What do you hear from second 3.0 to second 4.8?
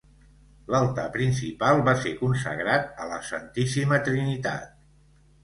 a la Santíssima Trinitat.